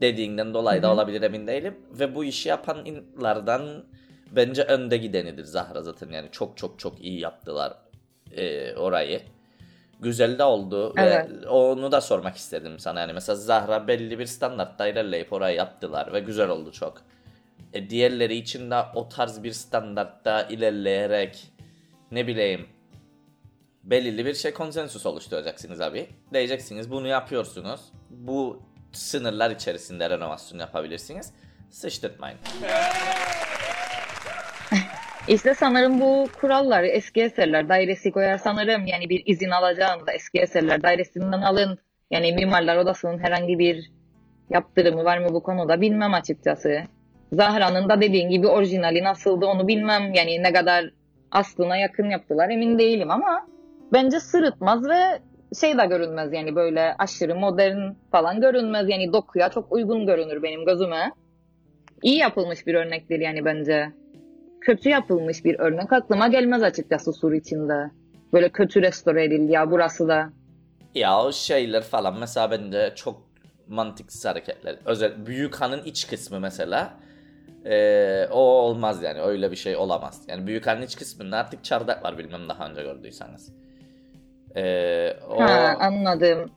[0.00, 1.76] Dediğinden dolayı da olabilir emin değilim.
[1.90, 3.84] Ve bu işi yapanlardan
[4.30, 6.10] bence önde gidenidir Zahra zaten.
[6.10, 7.74] Yani çok çok çok iyi yaptılar
[8.36, 9.20] e, orayı.
[10.00, 11.30] Güzel de oldu Evet.
[11.42, 13.00] ve onu da sormak istedim sana.
[13.00, 17.02] Yani mesela Zahra belli bir standartta ilerleyip orayı yaptılar ve güzel oldu çok.
[17.72, 21.44] E, diğerleri için de o tarz bir standartta ilerleyerek
[22.10, 22.66] ne bileyim
[23.84, 26.06] belirli bir şey konsensus oluşturacaksınız abi.
[26.32, 27.80] Diyeceksiniz bunu yapıyorsunuz.
[28.10, 31.32] Bu sınırlar içerisinde renovasyon yapabilirsiniz.
[31.70, 32.38] Sıçtırtmayın.
[35.28, 40.82] İşte sanırım bu kurallar eski eserler dairesi koyar sanırım yani bir izin alacağınızda eski eserler
[40.82, 41.78] dairesinden alın.
[42.10, 43.90] Yani mimarlar odasının herhangi bir
[44.50, 46.82] yaptırımı var mı bu konuda bilmem açıkçası.
[47.32, 50.90] Zahra'nın da dediğin gibi orijinali nasıldı onu bilmem yani ne kadar
[51.30, 53.46] aslına yakın yaptılar emin değilim ama
[53.94, 55.18] bence sırıtmaz ve
[55.60, 60.64] şey de görünmez yani böyle aşırı modern falan görünmez yani dokuya çok uygun görünür benim
[60.64, 61.12] gözüme.
[62.02, 63.92] İyi yapılmış bir örnektir yani bence
[64.60, 67.90] kötü yapılmış bir örnek aklıma gelmez açıkçası sur içinde.
[68.32, 70.32] Böyle kötü restore edildi ya burası da.
[70.94, 73.22] Ya o şeyler falan mesela bende çok
[73.68, 74.76] mantıksız hareketler.
[74.84, 76.94] Özel Büyük Han'ın iç kısmı mesela.
[77.64, 80.22] Ee, o olmaz yani öyle bir şey olamaz.
[80.28, 83.52] Yani Büyük Han'ın iç kısmında artık çardak var bilmem daha önce gördüyseniz.
[84.56, 86.50] Ee, o Ha anladım.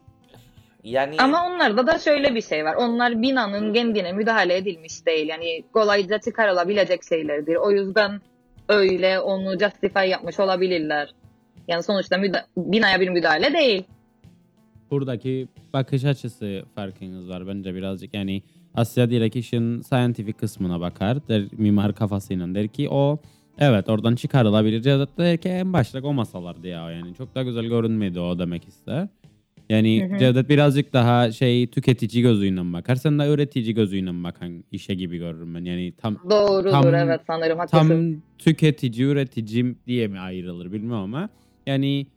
[0.84, 2.76] yani Ama onlarda da şöyle bir şey var.
[2.76, 5.28] Onlar binanın kendine müdahale edilmiş değil.
[5.28, 7.56] Yani kolayca çıkarılabilecek şeylerdir.
[7.56, 8.22] O yüzden
[8.70, 11.14] öyle onu justify yapmış olabilirler.
[11.68, 13.84] Yani sonuçta müda- binaya bir müdahale değil.
[14.92, 18.44] buradaki bakış açısı farkınız var bence birazcık yani
[18.76, 23.20] Asya direkt işin scientific kısmına bakar der, mimar kafasıyla der ki o
[23.60, 27.66] evet oradan çıkarılabilir Cevdet der ki en başta o masalardı ya yani çok da güzel
[27.66, 29.08] görünmedi o demek ister.
[29.70, 30.20] Yani Hı hı.
[30.20, 35.56] Cevdet birazcık daha şey tüketici gözüyle bakar sen de üretici gözüyle bakan işe gibi görürüm
[35.56, 37.88] ben yani tam Doğrudur Tam- evet sanırım haklısın.
[37.90, 41.30] tam tüketici üretici diye mi ayrılır bilmiyorum ama
[41.68, 42.08] yani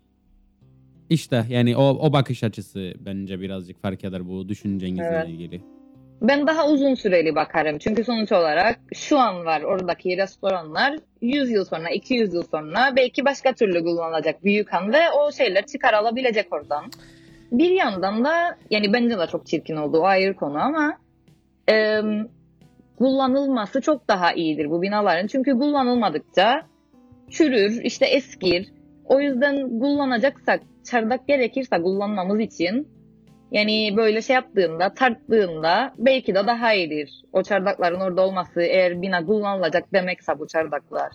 [1.11, 5.29] işte yani o, o bakış açısı bence birazcık fark eder bu düşüncenizle Evet.
[5.29, 5.61] ilgili.
[6.21, 7.79] Ben daha uzun süreli bakarım.
[7.79, 13.25] Çünkü sonuç olarak şu an var oradaki restoranlar 100 yıl sonra, 200 yıl sonra belki
[13.25, 16.85] başka türlü kullanılacak büyük han ve o şeyler çıkarılabilecek oradan.
[17.53, 20.99] Bir yandan da yani bence de çok çirkin oldu o ayrı konu ama
[21.71, 22.01] e,
[22.99, 25.27] kullanılması çok daha iyidir bu binaların.
[25.27, 26.63] Çünkü kullanılmadıkça
[27.31, 28.73] çürür, işte eskir.
[29.05, 32.89] O yüzden kullanacaksak, çardak gerekirse kullanmamız için
[33.51, 37.23] yani böyle şey yaptığında, tarttığında belki de daha iyidir.
[37.33, 41.13] O çardakların orada olması eğer bina kullanılacak demekse bu çardaklar.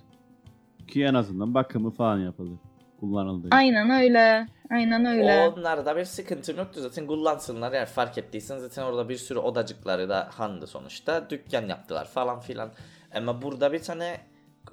[0.88, 2.58] Ki en azından bakımı falan yapılır.
[3.00, 3.48] Kullanıldığı.
[3.52, 4.48] Aynen öyle.
[4.72, 5.50] Aynen öyle.
[5.56, 10.30] Onlarda bir sıkıntım yoktu zaten kullansınlar eğer fark ettiysen zaten orada bir sürü odacıkları da
[10.32, 12.70] handı sonuçta dükkan yaptılar falan filan.
[13.16, 14.18] Ama burada bir tane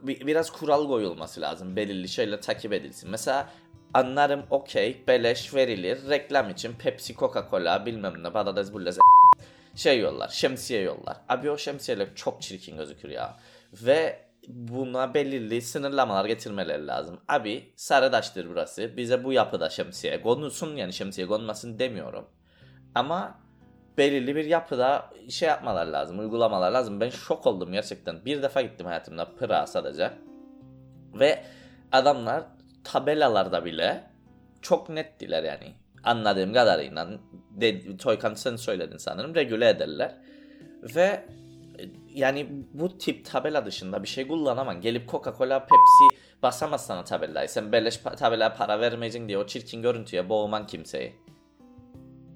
[0.03, 3.11] bi- biraz kural koyulması lazım belirli şeyler takip edilsin.
[3.11, 3.49] Mesela
[3.95, 8.99] anlarım okey beleş verilir reklam için Pepsi Coca-Cola bilmem ne patates bullaz
[9.77, 11.17] şey yollar şemsiye yollar.
[11.29, 13.37] Abi o şemsiyeler çok çirkin gözükür ya.
[13.73, 17.21] Ve buna belirli sınırlamalar getirmeleri lazım.
[17.29, 18.97] Abi Sarıdaş'tır burası.
[18.97, 22.25] Bize bu yapıda şemsiye konulsun yani şemsiye konmasın demiyorum.
[22.95, 23.39] Ama
[23.99, 27.01] belirli bir yapıda şey yapmalar lazım, uygulamalar lazım.
[27.01, 28.25] Ben şok oldum gerçekten.
[28.25, 30.11] Bir defa gittim hayatımda Pırağa sadece.
[31.15, 31.45] Ve
[31.93, 32.45] adamlar
[32.85, 34.05] tabelalarda bile
[34.63, 35.75] çok nettiler yani.
[36.05, 37.09] Anladığım kadarıyla
[37.51, 40.15] de, Toykan sen söyledin sanırım regüle ederler.
[40.97, 41.25] Ve e,
[42.15, 44.81] yani bu tip tabela dışında bir şey kullanamam.
[44.81, 47.49] Gelip Coca-Cola, Pepsi basamaz sana tabelayı.
[47.49, 51.13] Sen beleş tabelaya para vermeyeceksin diye o çirkin görüntüye boğman kimseyi.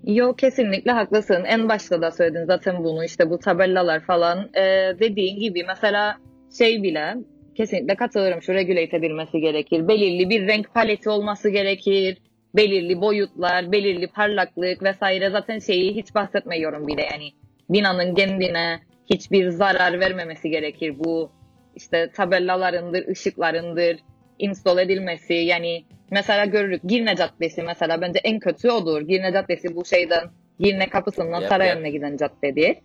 [0.04, 1.44] Yok kesinlikle haklısın.
[1.44, 4.50] En başta da söyledin zaten bunu işte bu tabelalar falan.
[4.54, 6.18] Ee, dediğin gibi mesela
[6.58, 7.16] şey bile
[7.56, 9.88] kesinlikle katılırım şu regulate edilmesi gerekir.
[9.88, 12.18] Belirli bir renk paleti olması gerekir.
[12.56, 17.28] Belirli boyutlar, belirli parlaklık vesaire zaten şeyi hiç bahsetmiyorum bile yani.
[17.70, 20.94] Binanın kendine hiçbir zarar vermemesi gerekir.
[20.98, 21.30] Bu
[21.76, 23.96] işte tabelalarındır, ışıklarındır,
[24.38, 29.02] install edilmesi yani mesela görürük Girne Caddesi mesela bence en kötü odur.
[29.02, 30.24] Girne Caddesi bu şeyden
[30.60, 31.76] Girne kapısından Yap, saray yap.
[31.76, 32.76] önüne giden caddedir.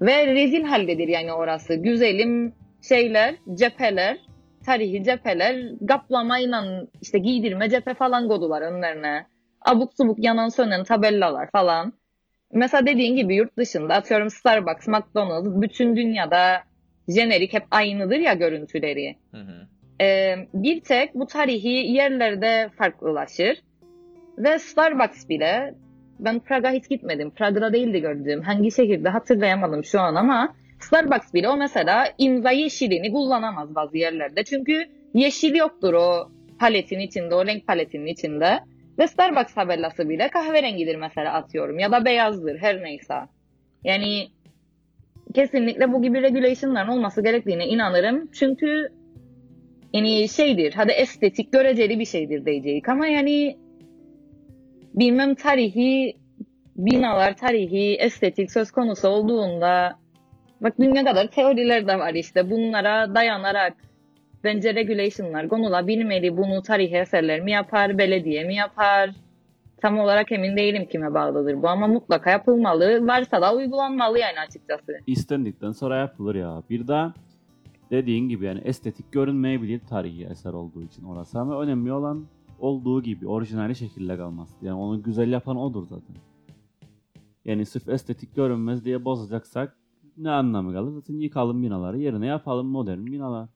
[0.00, 1.74] Ve rezil haldedir yani orası.
[1.74, 2.54] Güzelim
[2.88, 4.18] şeyler, cepheler,
[4.66, 5.56] tarihi cepheler
[5.88, 9.26] kaplamayla işte giydirme cephe falan kodular önlerine.
[9.60, 11.92] Abuk subuk yanan sönen tabelalar falan.
[12.52, 16.62] Mesela dediğin gibi yurt dışında atıyorum Starbucks, McDonald's bütün dünyada
[17.08, 19.16] jenerik hep aynıdır ya görüntüleri.
[19.30, 19.68] Hı hı.
[20.00, 23.62] Ee, bir tek bu tarihi yerlerde farklılaşır.
[24.38, 25.74] Ve Starbucks bile
[26.18, 27.30] ben Praga hiç gitmedim.
[27.30, 28.42] Prag'da değildi gördüğüm.
[28.42, 34.44] Hangi şehirde hatırlayamadım şu an ama Starbucks bile o mesela imza yeşilini kullanamaz bazı yerlerde.
[34.44, 38.60] Çünkü yeşil yoktur o paletin içinde, o renk paletinin içinde.
[38.98, 43.14] Ve Starbucks tabelası bile kahverengidir mesela atıyorum ya da beyazdır her neyse.
[43.84, 44.28] Yani
[45.34, 48.30] kesinlikle bu gibi regulation'ların olması gerektiğine inanırım.
[48.32, 48.88] Çünkü
[49.92, 53.56] yani şeydir, hadi estetik göreceli bir şeydir diyecek ama yani
[54.94, 56.16] bilmem tarihi
[56.76, 60.01] binalar, tarihi, estetik söz konusu olduğunda
[60.62, 63.76] bak ne kadar teoriler de var işte bunlara dayanarak
[64.44, 66.36] bence regulation'lar konulabilmeli.
[66.36, 69.10] Bunu tarihi eserler mi yapar, belediye mi yapar?
[69.80, 73.06] Tam olarak emin değilim kime bağlıdır bu ama mutlaka yapılmalı.
[73.06, 74.92] Varsa da uygulanmalı yani açıkçası.
[75.06, 76.62] İstendikten sonra yapılır ya.
[76.70, 77.06] Bir de
[77.90, 82.26] dediğin gibi yani estetik görünmeyebilir tarihi eser olduğu için orası ama önemli olan
[82.58, 84.66] olduğu gibi orijinali şekilde kalması.
[84.66, 86.16] Yani onu güzel yapan odur zaten.
[87.44, 89.76] Yani sırf estetik görünmez diye bozacaksak
[90.16, 90.92] ne anlamı kalır?
[90.92, 93.48] Zaten yıkalım binaları yerine yapalım modern binalar.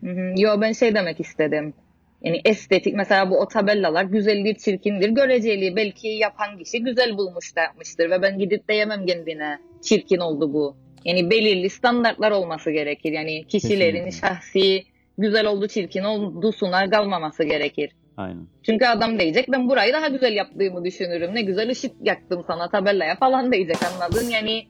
[0.00, 0.34] Hı hı.
[0.36, 1.74] Yo ben şey demek istedim.
[2.22, 5.76] Yani estetik mesela bu o tabellalar güzeldir, çirkindir, göreceli.
[5.76, 9.58] Belki yapan kişi güzel bulmuş da yapmıştır ve ben gidip de yemem kendine.
[9.82, 10.76] Çirkin oldu bu.
[11.04, 13.12] Yani belirli standartlar olması gerekir.
[13.12, 14.28] Yani kişilerin Kesinlikle.
[14.28, 14.84] şahsi
[15.18, 17.90] güzel oldu, çirkin oldusuna kalmaması gerekir.
[18.16, 18.46] Aynen.
[18.62, 21.34] Çünkü adam diyecek ben burayı daha güzel yaptığımı düşünürüm.
[21.34, 24.30] Ne güzel ışık yaktım sana tabellaya falan diyecek anladın?
[24.30, 24.62] Yani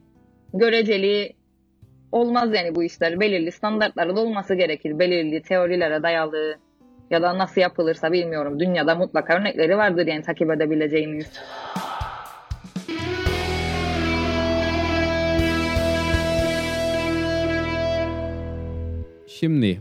[0.54, 1.32] göreceli
[2.12, 3.20] olmaz yani bu işler.
[3.20, 4.98] Belirli standartların olması gerekir.
[4.98, 6.56] Belirli teorilere dayalı
[7.10, 8.60] ya da nasıl yapılırsa bilmiyorum.
[8.60, 11.32] Dünyada mutlaka örnekleri vardır yani takip edebileceğimiz.
[19.26, 19.80] Şimdi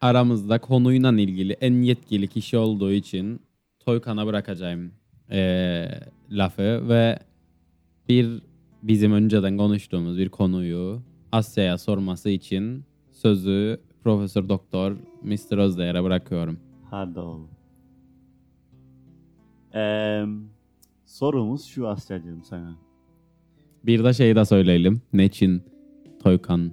[0.00, 3.40] aramızda konuyla ilgili en yetkili kişi olduğu için
[3.80, 4.92] Toykan'a bırakacağım
[5.30, 7.18] eee, lafı ve
[8.08, 8.42] bir
[8.88, 11.00] bizim önceden konuştuğumuz bir konuyu
[11.32, 15.58] Asya'ya sorması için sözü Profesör Doktor Mr.
[15.58, 16.58] Özdeyer'e bırakıyorum.
[16.90, 17.48] Hadi oğlum.
[19.74, 20.26] Eee,
[21.06, 22.76] sorumuz şu Asya'cığım sana.
[23.86, 25.02] Bir de şey de söyleyelim.
[25.12, 25.62] Ne için
[26.22, 26.72] Toykan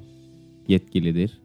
[0.68, 1.42] yetkilidir?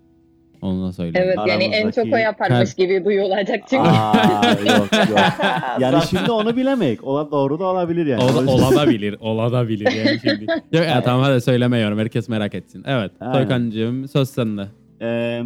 [0.62, 1.23] Onu da söyleyelim.
[1.23, 3.83] Evet yani en çok o yaparmış gibi duyulacak çünkü.
[3.88, 5.18] Aa yok yok.
[5.81, 7.05] Yani şimdi onu bilemek.
[7.05, 8.25] Ola doğru da olabilir yani.
[8.25, 10.47] O da, O yüzden- olabilir, olabilir yani şimdi.
[10.73, 11.99] Yok ya tamam hadi söylemiyorum.
[11.99, 12.83] Herkes merak etsin.
[12.87, 13.33] Evet, Aynen.
[13.33, 14.66] Toykancığım söz sende.
[15.01, 15.44] Eee,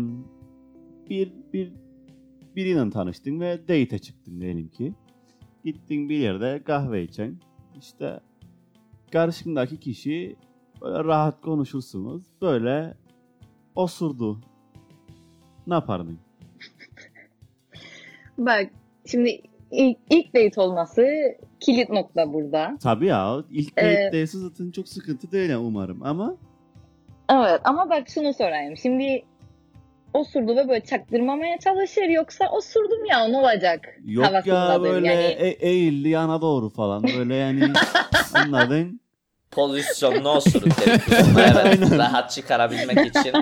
[1.11, 1.73] bir bir
[2.57, 4.95] biriyle tanıştın ve date'e çıktın diyelim ki.
[5.65, 7.35] Gittin bir yerde kahve içen.
[7.79, 8.21] İşte
[9.13, 10.37] karşındaki kişi
[10.83, 12.23] böyle rahat konuşursunuz.
[12.43, 12.95] Böyle
[13.75, 14.41] osurdu.
[15.67, 16.19] Ne yapardın?
[18.39, 18.67] Bak
[19.07, 21.07] şimdi ilk, ilk date olması
[21.61, 22.79] kilit nokta burada.
[22.83, 26.35] Tabii ya ilk Ee, date'deyse zaten çok sıkıntı değil umarım ama
[27.31, 28.77] Evet ama bak şunu sorayım.
[28.77, 29.25] Şimdi
[30.15, 35.23] osurdu ve böyle çaktırmamaya çalışır yoksa osurdum ya ne olacak yok ya böyle yani.
[35.25, 37.73] e- eğildi yana doğru falan böyle yani
[38.35, 39.01] anladın?
[39.51, 41.03] Pozisyonlu osuruk dedik
[41.39, 41.91] evet.
[41.99, 43.33] Rahat çıkarabilmek için.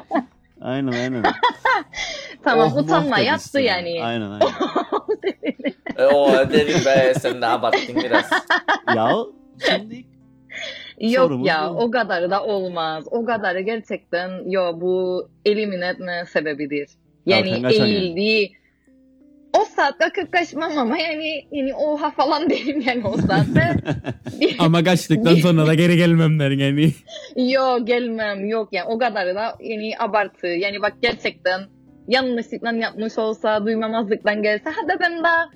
[0.61, 1.23] Aynen aynen.
[2.45, 3.63] tamam Oh, utanma muhteşem yaptı işte.
[3.63, 4.05] yani.
[4.05, 4.53] Aynen aynen.
[5.99, 8.31] E, o dedim be sen de abarttın biraz.
[8.97, 9.13] ya
[9.69, 10.05] şimdi
[11.01, 11.79] Yok Sorumuz ya bu.
[11.79, 13.05] o kadarı da olmaz.
[13.11, 16.89] O kadarı gerçekten yo bu elimine etme sebebidir.
[17.27, 18.51] Yani kaçan yani.
[19.53, 23.77] O saat kalkıp kaçmam ama yani, yani oha falan derim yani o saatte.
[24.59, 26.93] Ama kaçtıktan sonra da geri gelmem derin yani.
[27.53, 30.47] yok gelmem yok yani o kadarı da yani abartı.
[30.47, 31.61] Yani bak gerçekten
[32.09, 35.51] yanlışlıkla yapmış olsa duymamazlıktan gelse hadi ben daha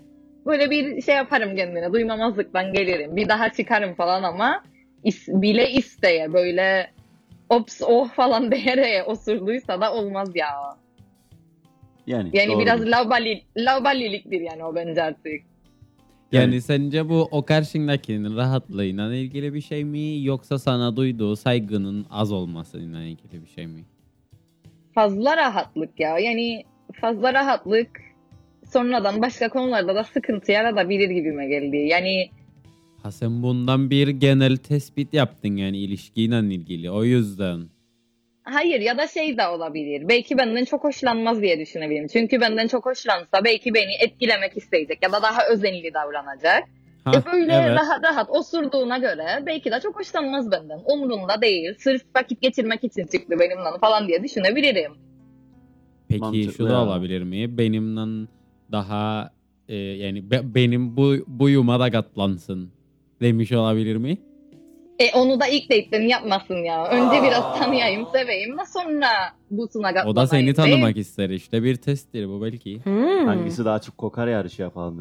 [0.47, 3.17] böyle bir şey yaparım kendine duymamazlıktan gelirim.
[3.17, 4.63] Bir daha çıkarım falan ama
[5.05, 6.91] is- bile isteye böyle
[7.49, 10.49] ops oh falan diyerek osurduysa da olmaz ya.
[12.07, 12.63] Yani, Yani doğrudur.
[12.63, 15.43] biraz lavbali, lavbaliliktir yani o bence artık.
[16.33, 22.33] Yani sence bu o karşındakinin rahatlığıyla ilgili bir şey mi yoksa sana duyduğu saygının az
[22.33, 23.85] olmasıyla ilgili bir şey mi?
[24.95, 26.19] Fazla rahatlık ya.
[26.19, 26.65] Yani
[27.01, 28.01] fazla rahatlık
[28.73, 31.77] sonradan başka konularda da sıkıntı yaratabilir gibime geldi.
[31.77, 32.31] Yani
[33.03, 37.61] Ha sen bundan bir genel tespit yaptın yani ilişkiyle ilgili o yüzden.
[38.45, 40.09] Hayır ya da şey de olabilir.
[40.09, 42.07] Belki benden çok hoşlanmaz diye düşünebilirim.
[42.09, 46.65] Çünkü benden çok hoşlansa belki beni etkilemek isteyecek ya da daha özenli davranacak.
[47.05, 47.71] Ha, E böyle evet.
[47.79, 50.79] rahat rahat osurduğuna göre belki de çok hoşlanmaz benden.
[50.85, 51.75] Umurunda değil.
[51.79, 54.93] Sırf vakit geçirmek için çıktı benimle falan diye düşünebilirim.
[56.09, 56.83] Peki Mantıklı şu da ya.
[56.85, 57.59] olabilir mi?
[57.59, 58.27] Benimle
[58.73, 59.31] daha
[59.69, 62.71] e, yani be- benim bu buyuma da katlansın
[63.21, 64.19] demiş olabilir mi?
[64.99, 66.87] E onu da ilk date'den yapmasın ya.
[66.89, 69.07] Önce biraz tanıyayım, seveyim de sonra
[69.51, 70.55] busuna O da seni değil.
[70.55, 71.63] tanımak ister işte.
[71.63, 72.85] Bir testtir bu belki.
[72.85, 73.27] Hmm.
[73.27, 74.99] Hangisi daha çok kokar yarışı yapalım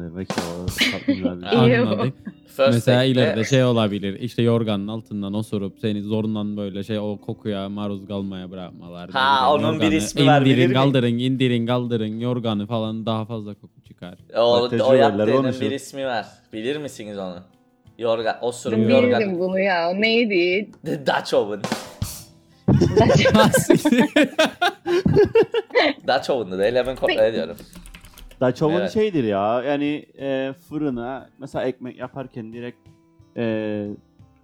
[0.92, 1.58] tatlı güzel bir şey.
[1.66, 1.78] İyi.
[1.78, 2.14] Anladık.
[2.46, 4.20] First Mesela date'de- ileride şey olabilir.
[4.20, 9.10] İşte yorganın altından osurup seni zorundan böyle şey o kokuya maruz kalmaya bırakmalar.
[9.10, 10.82] Ha, bileyim, onun bir yorganı ismi var, bilir indirin miyim?
[10.82, 14.14] kaldırın indirin kaldırın yorganı falan daha fazla koku çıkar.
[14.36, 16.26] O, Bak, o yaptığının bir ismi var.
[16.52, 17.36] Bilir misiniz onu?
[17.98, 19.20] Yorgan, osurup Ben yorgan.
[19.20, 19.90] bildim bunu ya.
[19.94, 20.70] Neydi?
[20.86, 21.60] Dutch oven.
[26.08, 27.56] Dutch oven'dı değil hemen kontrol ediyorum.
[28.40, 28.92] Daçov'un Evet.
[28.92, 32.78] şeydir ya yani e, fırına mesela ekmek yaparken direkt
[33.36, 33.86] e,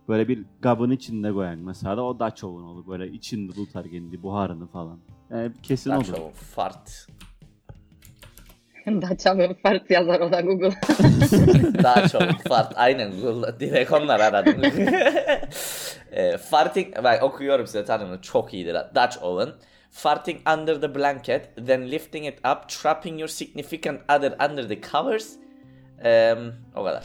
[0.08, 4.66] böyle bir kabın içinde koyan mesela da o Daçov'un olur böyle içinde tutar kendi buharını
[4.66, 4.98] falan.
[5.30, 6.18] Yani kesin Dutch olur.
[6.18, 6.32] oven.
[6.32, 7.06] Fart.
[9.02, 10.70] Daçamın fart yazar o da Google.
[11.78, 12.36] Dutch oven.
[12.48, 12.72] Fart.
[12.76, 14.62] Aynen Google'da direkt onlar aradım.
[16.12, 18.76] e, farting, bak okuyorum size tanımını çok iyidir.
[18.94, 19.48] Dutch oven.
[19.90, 25.32] Farting under the blanket, then lifting it up, trapping your significant other under the covers.
[26.04, 27.02] Em, o kadar.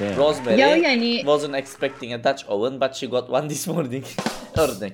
[0.00, 0.16] Değil.
[0.16, 4.04] Rosemary Ya yani- wasn't expecting a Dutch oven but she got one this morning.
[4.56, 4.92] Örnek.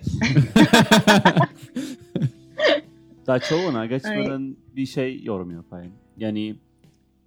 [3.29, 5.93] Daçov'una geçmeden bir şey yorum yapayım.
[6.17, 6.57] Yani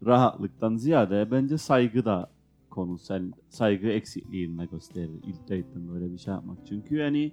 [0.05, 2.31] rahatlıktan ziyade bence saygı da
[2.69, 2.97] konu.
[2.97, 6.57] Sen saygı eksikliğini gösterir ilk date'den böyle bir şey yapmak.
[6.69, 7.31] Çünkü yani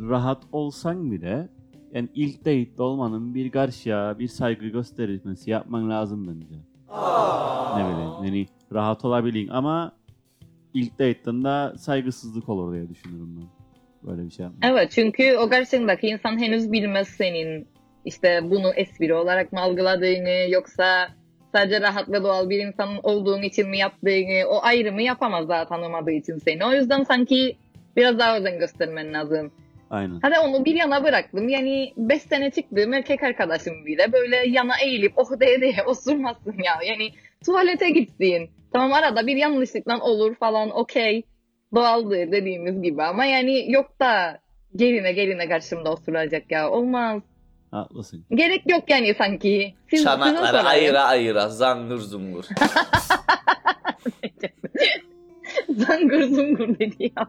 [0.00, 1.48] rahat olsan bile
[1.92, 6.56] yani ilk date'de olmanın bir karşıya bir saygı göstermesi yapman lazım bence.
[7.76, 9.92] Ne bileyim yani rahat olabilin ama
[10.74, 13.61] ilk date'den de saygısızlık olur diye düşünüyorum ben.
[14.06, 14.70] Böyle bir şey yapmak.
[14.72, 17.66] Evet çünkü o karşındaki insan henüz bilmez senin
[18.04, 21.08] işte bunu espri olarak mı algıladığını yoksa
[21.52, 26.10] sadece rahat ve doğal bir insan olduğun için mi yaptığını o ayrımı yapamaz daha tanımadığı
[26.10, 26.64] için seni.
[26.64, 27.56] O yüzden sanki
[27.96, 29.52] biraz daha özen göstermen lazım.
[29.90, 30.18] Aynen.
[30.22, 31.48] Hadi onu bir yana bıraktım.
[31.48, 36.78] Yani 5 sene çıktığım erkek arkadaşım bile böyle yana eğilip oh diye diye osurmasın ya.
[36.88, 37.10] Yani
[37.46, 38.50] tuvalete gitsin.
[38.72, 41.22] Tamam arada bir yanlışlıkla olur falan okey.
[41.74, 44.38] Doğaldır dediğimiz gibi ama yani yok da
[44.76, 46.70] geline geline karşımda osuracak ya.
[46.70, 47.22] Olmaz.
[47.70, 48.24] Haklısın.
[48.30, 49.74] Gerek yok yani sanki.
[49.90, 52.44] Siz, Çanakları ayıra ayıra zangır zungur.
[55.68, 57.28] Zangır zungur dedi ya.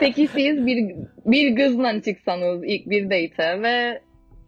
[0.00, 0.94] Peki siz bir,
[1.26, 4.00] bir kızla çıksanız ilk bir date'e ve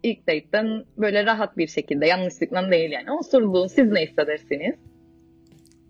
[0.03, 4.75] ilk date'den böyle rahat bir şekilde yanlışlıkla değil yani osurdu siz ne hissedersiniz?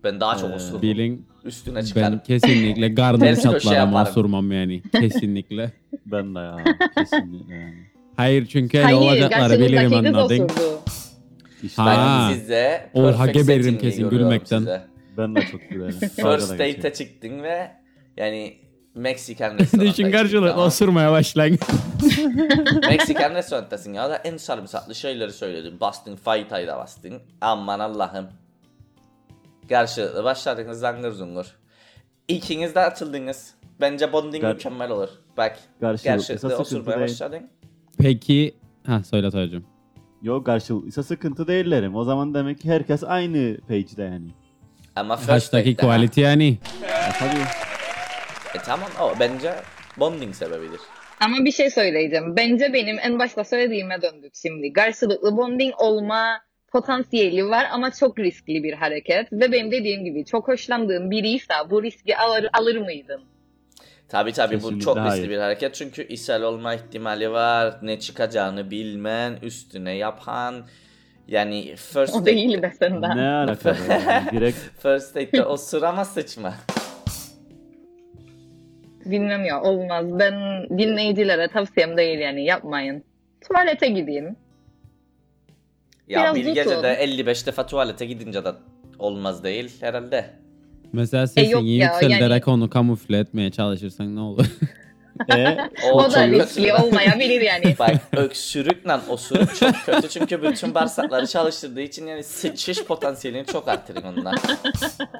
[0.03, 0.81] Ben daha çok Ee, osurdum.
[0.81, 2.13] Bilin Üstüne çıkarım.
[2.13, 4.07] ben kesinlikle gardım Ters köşe çatlarım yaparım.
[4.11, 4.81] osurmam yani.
[4.91, 5.71] Kesinlikle.
[6.05, 6.57] Ben de ya
[6.97, 7.75] kesinlikle yani.
[8.15, 10.39] Hayır çünkü öyle Hayır olacakları bilirim kız anladın.
[10.39, 10.79] osurdu.
[11.63, 12.31] İşte Ben Ha.
[12.33, 14.59] size Oha, perfect setting'i kesin görüyorum gülmekten.
[14.59, 14.81] size.
[15.17, 15.95] ben de çok gülerim.
[16.01, 16.93] Dalga da First date'e geçerim.
[16.95, 17.71] çıktın ve
[18.17, 18.57] yani
[18.95, 20.67] Meksikan restoranda Düşün karşılıklı tamam.
[20.67, 21.59] osurmaya başlayın.
[22.89, 25.79] Meksikan restorantasın ya da en sarımsaklı şeyleri söyledin.
[25.79, 27.13] Bastın faytayı da bastın.
[27.41, 28.27] Aman Allah'ım.
[29.69, 31.45] Karşılıklı başladınız zangır zungur.
[32.27, 33.53] İkiniz de atıldınız.
[33.81, 35.09] Bence bonding Gar- mükemmel olur.
[35.37, 37.49] Bak Karşılıklı karşılıklı osurmaya başladın.
[37.97, 38.55] Peki
[38.85, 39.65] ha söyle Toyacığım.
[40.21, 41.95] Yok karşılıklıysa sıkıntı değillerim.
[41.95, 44.29] O zaman demek ki herkes aynı page'de yani.
[44.95, 46.29] Ama first Hashtag'i date'de ha.
[46.29, 46.57] yani.
[46.83, 47.39] Ya tabii.
[48.55, 49.55] E tamam o bence
[49.97, 50.79] bonding sebebidir.
[51.19, 52.35] Ama bir şey söyleyeceğim.
[52.37, 54.73] Bence benim en başta söylediğime döndük şimdi.
[54.73, 59.33] Karşılıklı bonding olma potansiyeli var ama çok riskli bir hareket.
[59.33, 63.21] Ve benim dediğim gibi çok hoşlandığım biriyse bu riski alır, alır mıydın?
[64.09, 65.29] Tabii tabii bu Kesinlikle çok riskli hayır.
[65.29, 67.75] bir hareket çünkü ishal olma ihtimali var.
[67.81, 70.65] Ne çıkacağını bilmen, üstüne yapan.
[71.27, 73.17] Yani first O date, değil be senden.
[73.17, 74.31] Ne alakalı yani.
[74.31, 76.53] Direkt first date'de osur ama sıçma.
[79.05, 80.19] Bilmem ya olmaz.
[80.19, 80.33] Ben
[80.77, 83.03] dinleyicilere tavsiyem değil yani yapmayın.
[83.47, 84.35] Tuvalete gideyim.
[86.09, 86.53] Ya Biraz bir tutun.
[86.55, 88.51] gecede 55 defa tuvalete gidince de
[88.99, 90.29] olmaz değil herhalde.
[90.93, 94.45] Mesela sesini yok ya, yükselterek yani- onu kamufle etmeye çalışırsan ne olur?
[95.35, 97.75] e, O, da çok riskli olmayabilir yani.
[97.79, 104.03] Bak öksürükle osuruk çok kötü çünkü bütün bağırsakları çalıştırdığı için yani sıçış potansiyelini çok arttırır
[104.03, 104.35] ondan.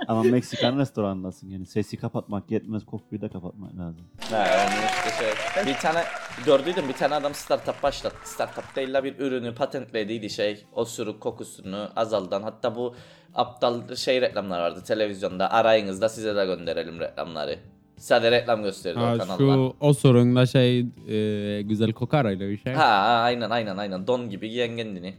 [0.07, 1.65] ama Meksikan restorandasın yani.
[1.65, 4.07] Sesi kapatmak yetmez kokuyu da kapatmak lazım.
[4.31, 5.65] Ha, onun işte şey.
[5.73, 6.03] Bir tane
[6.45, 8.29] gördüydüm bir tane adam startup başlattı.
[8.29, 10.65] Startup değil la bir ürünü patentlediydi şey.
[10.73, 12.43] Osuruk kokusunu azaldan.
[12.43, 12.95] Hatta bu
[13.35, 15.51] aptal şey reklamlar vardı televizyonda.
[15.51, 17.59] Arayınızda size de gönderelim reklamları.
[17.99, 19.37] Sadece reklam gösterdi o Ha, kanallar.
[19.37, 22.73] şu osurunda şey e, güzel kokar öyle bir şey.
[22.73, 22.85] Ha
[23.23, 25.13] aynen aynen aynen don gibi giyen kendini.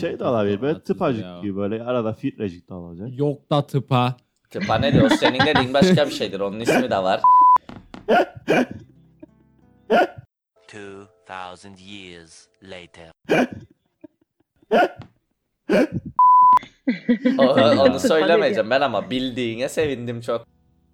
[0.00, 1.40] Şey de olabilir böyle Haksız tıpacık ya.
[1.42, 3.08] gibi böyle arada filtrecik de olacak.
[3.18, 4.16] Yok da tıpa.
[4.50, 5.04] Kütüphane diyor.
[5.04, 6.40] O senin dediğin başka bir şeydir.
[6.40, 7.20] Onun ismi de var.
[10.68, 13.10] 2000 years later.
[17.38, 20.46] O- onu söylemeyeceğim ben ama bildiğine sevindim çok.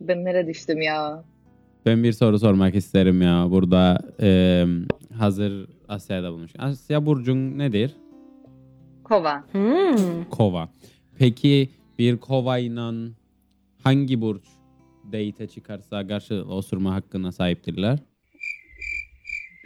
[0.08, 1.24] Ben nereye düştüm ya?
[1.86, 3.46] Ben bir soru sormak isterim ya.
[3.50, 4.64] Burada e,
[5.18, 6.52] hazır Asya'da bulmuş.
[6.58, 7.96] Asya burcun nedir?
[9.04, 9.44] Kova.
[9.52, 10.24] Hmm.
[10.30, 10.68] Kova.
[11.18, 12.92] Peki bir kovayla
[13.84, 14.42] hangi burç
[15.06, 17.98] date'e çıkarsa karşılıklı osurma hakkına sahiptirler?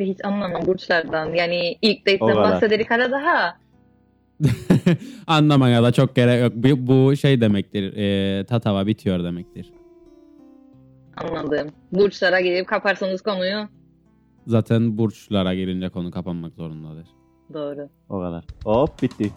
[0.00, 1.34] Ve hiç anlamam burçlardan.
[1.34, 3.58] Yani ilk date'den bahsederik ara daha.
[5.26, 6.52] Anlamaya da çok gerek yok.
[6.56, 7.96] Bu, bu şey demektir.
[7.96, 9.72] E, tatava bitiyor demektir.
[11.16, 11.68] Anladım.
[11.92, 13.68] Burçlara gelip kaparsanız konuyu.
[14.46, 17.06] Zaten burçlara girince konu kapanmak zorundadır.
[17.54, 17.88] Doğru.
[18.08, 18.44] O kadar.
[18.64, 19.30] Hop bitti.